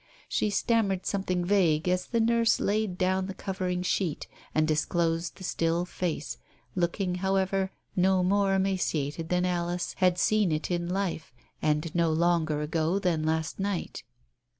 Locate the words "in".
10.71-10.89